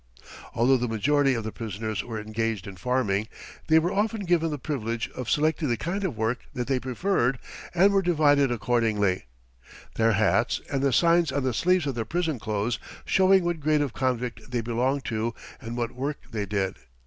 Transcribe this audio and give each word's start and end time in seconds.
Although 0.55 0.77
the 0.77 0.87
majority 0.87 1.35
of 1.35 1.43
the 1.43 1.51
prisoners 1.51 2.03
were 2.03 2.19
engaged 2.19 2.65
in 2.65 2.75
farming, 2.75 3.27
they 3.67 3.77
were 3.77 3.91
often 3.93 4.21
given 4.25 4.49
the 4.49 4.57
privilege 4.57 5.07
of 5.11 5.29
selecting 5.29 5.69
the 5.69 5.77
kind 5.77 6.03
of 6.03 6.17
work 6.17 6.39
that 6.55 6.65
they 6.65 6.79
preferred, 6.79 7.37
and 7.75 7.93
were 7.93 8.01
divided 8.01 8.51
accordingly, 8.51 9.27
their 9.97 10.13
hats 10.13 10.59
and 10.71 10.81
the 10.81 10.91
signs 10.91 11.31
on 11.31 11.43
the 11.43 11.53
sleeves 11.53 11.85
of 11.85 11.93
their 11.93 12.03
prison 12.05 12.39
clothes 12.39 12.79
showing 13.05 13.43
what 13.43 13.59
grade 13.59 13.81
of 13.81 13.93
convict 13.93 14.49
they 14.49 14.61
belonged 14.61 15.05
to 15.05 15.35
and 15.59 15.77
what 15.77 15.91
work 15.91 16.17
they 16.31 16.47
did. 16.47 16.77